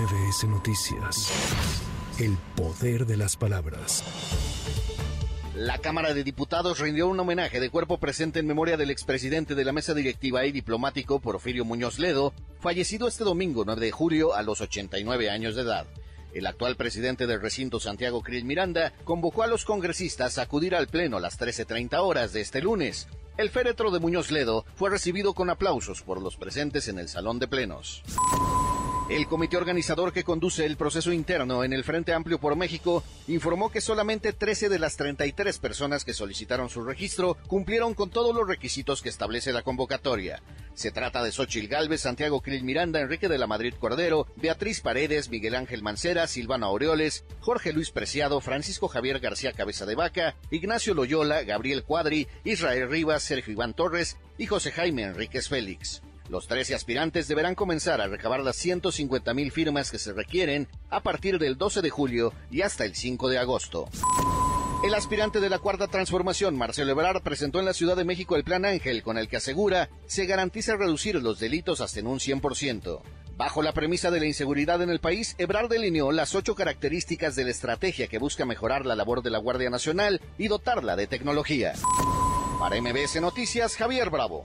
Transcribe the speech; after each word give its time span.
MBS 0.00 0.44
Noticias. 0.44 1.30
El 2.18 2.38
poder 2.56 3.04
de 3.04 3.18
las 3.18 3.36
palabras. 3.36 4.02
La 5.54 5.76
Cámara 5.76 6.14
de 6.14 6.24
Diputados 6.24 6.78
rindió 6.78 7.06
un 7.06 7.20
homenaje 7.20 7.60
de 7.60 7.68
cuerpo 7.68 7.98
presente 7.98 8.38
en 8.38 8.46
memoria 8.46 8.78
del 8.78 8.90
expresidente 8.90 9.54
de 9.54 9.64
la 9.64 9.72
mesa 9.72 9.92
directiva 9.92 10.46
y 10.46 10.52
diplomático 10.52 11.20
Porfirio 11.20 11.66
Muñoz 11.66 11.98
Ledo, 11.98 12.32
fallecido 12.60 13.08
este 13.08 13.24
domingo 13.24 13.64
9 13.66 13.78
de 13.78 13.92
julio 13.92 14.34
a 14.34 14.42
los 14.42 14.62
89 14.62 15.28
años 15.28 15.54
de 15.54 15.62
edad. 15.62 15.86
El 16.32 16.46
actual 16.46 16.76
presidente 16.76 17.26
del 17.26 17.42
recinto 17.42 17.78
Santiago 17.78 18.22
Krill 18.22 18.46
Miranda 18.46 18.94
convocó 19.04 19.42
a 19.42 19.48
los 19.48 19.66
congresistas 19.66 20.38
a 20.38 20.42
acudir 20.42 20.74
al 20.74 20.86
Pleno 20.86 21.18
a 21.18 21.20
las 21.20 21.38
13.30 21.38 21.98
horas 21.98 22.32
de 22.32 22.40
este 22.40 22.62
lunes. 22.62 23.06
El 23.36 23.50
féretro 23.50 23.90
de 23.90 24.00
Muñoz 24.00 24.30
Ledo 24.30 24.64
fue 24.76 24.88
recibido 24.88 25.34
con 25.34 25.50
aplausos 25.50 26.00
por 26.00 26.22
los 26.22 26.36
presentes 26.36 26.88
en 26.88 26.98
el 26.98 27.08
Salón 27.08 27.38
de 27.38 27.48
Plenos. 27.48 28.02
El 29.10 29.26
comité 29.26 29.56
organizador 29.56 30.12
que 30.12 30.22
conduce 30.22 30.64
el 30.64 30.76
proceso 30.76 31.12
interno 31.12 31.64
en 31.64 31.72
el 31.72 31.82
Frente 31.82 32.12
Amplio 32.12 32.38
por 32.38 32.54
México 32.54 33.02
informó 33.26 33.68
que 33.72 33.80
solamente 33.80 34.32
13 34.32 34.68
de 34.68 34.78
las 34.78 34.96
33 34.96 35.58
personas 35.58 36.04
que 36.04 36.14
solicitaron 36.14 36.70
su 36.70 36.84
registro 36.84 37.36
cumplieron 37.48 37.94
con 37.94 38.10
todos 38.10 38.32
los 38.32 38.46
requisitos 38.46 39.02
que 39.02 39.08
establece 39.08 39.52
la 39.52 39.62
convocatoria. 39.62 40.40
Se 40.74 40.92
trata 40.92 41.24
de 41.24 41.32
Xochil 41.32 41.66
Gálvez, 41.66 42.02
Santiago 42.02 42.40
Krill 42.40 42.62
Miranda, 42.62 43.00
Enrique 43.00 43.28
de 43.28 43.38
la 43.38 43.48
Madrid 43.48 43.74
Cordero, 43.80 44.28
Beatriz 44.36 44.80
Paredes, 44.80 45.28
Miguel 45.28 45.56
Ángel 45.56 45.82
Mancera, 45.82 46.28
Silvana 46.28 46.66
Aureoles, 46.66 47.24
Jorge 47.40 47.72
Luis 47.72 47.90
Preciado, 47.90 48.40
Francisco 48.40 48.86
Javier 48.86 49.18
García 49.18 49.52
Cabeza 49.52 49.86
de 49.86 49.96
Vaca, 49.96 50.36
Ignacio 50.52 50.94
Loyola, 50.94 51.42
Gabriel 51.42 51.82
Cuadri, 51.82 52.28
Israel 52.44 52.88
Rivas, 52.88 53.24
Sergio 53.24 53.54
Iván 53.54 53.74
Torres 53.74 54.18
y 54.38 54.46
José 54.46 54.70
Jaime 54.70 55.02
Enríquez 55.02 55.48
Félix. 55.48 56.00
Los 56.30 56.46
13 56.46 56.76
aspirantes 56.76 57.26
deberán 57.26 57.56
comenzar 57.56 58.00
a 58.00 58.06
recabar 58.06 58.38
las 58.38 58.54
150 58.54 59.34
mil 59.34 59.50
firmas 59.50 59.90
que 59.90 59.98
se 59.98 60.12
requieren 60.12 60.68
a 60.88 61.02
partir 61.02 61.40
del 61.40 61.58
12 61.58 61.82
de 61.82 61.90
julio 61.90 62.32
y 62.52 62.62
hasta 62.62 62.84
el 62.84 62.94
5 62.94 63.28
de 63.28 63.38
agosto. 63.38 63.88
El 64.84 64.94
aspirante 64.94 65.40
de 65.40 65.50
la 65.50 65.58
Cuarta 65.58 65.88
Transformación, 65.88 66.56
Marcelo 66.56 66.92
Ebrard, 66.92 67.22
presentó 67.22 67.58
en 67.58 67.64
la 67.64 67.74
Ciudad 67.74 67.96
de 67.96 68.04
México 68.04 68.36
el 68.36 68.44
Plan 68.44 68.64
Ángel, 68.64 69.02
con 69.02 69.18
el 69.18 69.26
que 69.26 69.38
asegura 69.38 69.90
se 70.06 70.26
garantiza 70.26 70.76
reducir 70.76 71.16
los 71.16 71.40
delitos 71.40 71.80
hasta 71.80 71.98
en 71.98 72.06
un 72.06 72.20
100%. 72.20 73.02
Bajo 73.36 73.60
la 73.62 73.72
premisa 73.72 74.12
de 74.12 74.20
la 74.20 74.26
inseguridad 74.26 74.80
en 74.82 74.90
el 74.90 75.00
país, 75.00 75.34
Ebrard 75.36 75.68
delineó 75.68 76.12
las 76.12 76.36
ocho 76.36 76.54
características 76.54 77.34
de 77.34 77.42
la 77.42 77.50
estrategia 77.50 78.06
que 78.06 78.18
busca 78.18 78.44
mejorar 78.44 78.86
la 78.86 78.94
labor 78.94 79.24
de 79.24 79.30
la 79.30 79.38
Guardia 79.38 79.68
Nacional 79.68 80.20
y 80.38 80.46
dotarla 80.46 80.94
de 80.94 81.08
tecnología. 81.08 81.72
Para 82.60 82.80
MBS 82.80 83.20
Noticias, 83.20 83.74
Javier 83.74 84.10
Bravo. 84.10 84.44